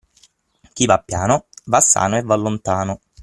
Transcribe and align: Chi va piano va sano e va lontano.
Chi 0.73 0.87
va 0.87 0.97
piano 0.97 1.45
va 1.65 1.79
sano 1.79 2.17
e 2.17 2.23
va 2.23 2.33
lontano. 2.33 3.01